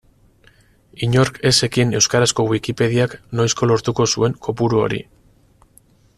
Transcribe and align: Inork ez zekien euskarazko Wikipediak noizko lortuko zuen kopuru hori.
Inork 1.07 1.37
ez 1.49 1.51
zekien 1.67 1.93
euskarazko 1.99 2.47
Wikipediak 2.53 3.15
noizko 3.41 3.71
lortuko 3.73 4.09
zuen 4.15 4.37
kopuru 4.49 4.83
hori. 4.87 5.05